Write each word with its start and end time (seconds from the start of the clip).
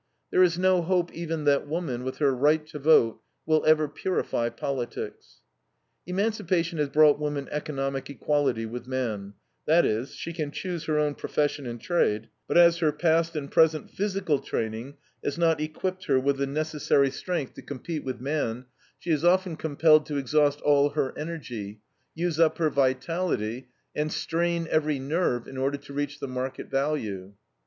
There 0.31 0.41
is 0.41 0.57
no 0.57 0.81
hope 0.81 1.13
even 1.13 1.43
that 1.43 1.67
woman, 1.67 2.03
with 2.03 2.17
her 2.17 2.33
right 2.33 2.65
to 2.69 2.79
vote, 2.79 3.21
will 3.45 3.63
ever 3.67 3.87
purify 3.87 4.49
politics. 4.49 5.41
Emancipation 6.07 6.79
has 6.79 6.89
brought 6.89 7.19
woman 7.19 7.47
economic 7.51 8.09
equality 8.09 8.65
with 8.65 8.87
man; 8.87 9.35
that 9.67 9.85
is, 9.85 10.15
she 10.15 10.33
can 10.33 10.49
choose 10.49 10.85
her 10.85 10.97
own 10.97 11.13
profession 11.13 11.67
and 11.67 11.79
trade; 11.79 12.29
but 12.47 12.57
as 12.57 12.79
her 12.79 12.91
past 12.91 13.35
and 13.35 13.51
present 13.51 13.91
physical 13.91 14.39
training 14.39 14.95
has 15.23 15.37
not 15.37 15.61
equipped 15.61 16.05
her 16.05 16.19
with 16.19 16.37
the 16.37 16.47
necessary 16.47 17.11
strength 17.11 17.53
to 17.53 17.61
compete 17.61 18.03
with 18.03 18.19
man, 18.19 18.65
she 18.97 19.11
is 19.11 19.23
often 19.23 19.55
compelled 19.55 20.07
to 20.07 20.17
exhaust 20.17 20.59
all 20.61 20.89
her 20.89 21.15
energy, 21.15 21.79
use 22.15 22.39
up 22.39 22.57
her 22.57 22.71
vitality, 22.71 23.67
and 23.95 24.11
strain 24.11 24.67
every 24.71 24.97
nerve 24.97 25.47
in 25.47 25.57
order 25.59 25.77
to 25.77 25.93
reach 25.93 26.19
the 26.19 26.27
market 26.27 26.71
value. 26.71 27.33